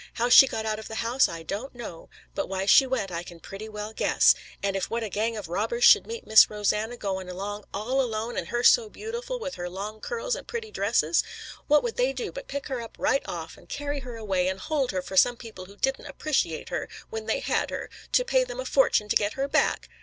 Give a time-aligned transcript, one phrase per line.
[0.15, 2.09] How she got out of the house I don't know.
[2.33, 5.47] But why she went I can pretty well guess, and what if a gang of
[5.47, 9.69] robbers should meet Miss Rosanna going along all alone and her so beautiful with her
[9.69, 11.23] long curls and pretty dresses?
[11.67, 14.59] What would they do but pick her up right off, and carry her away and
[14.59, 18.43] hold her for some people who didn't appreciate her when they had her, to pay
[18.43, 19.87] them a fortune to get her back?"